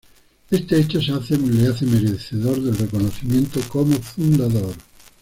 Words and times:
Este 0.49 0.79
hecho 0.79 0.97
le 0.97 1.13
hace 1.69 1.85
merecedor 1.85 2.59
del 2.59 2.75
reconocimiento 2.75 3.59
como 3.69 3.93
Fundador. 4.01 4.73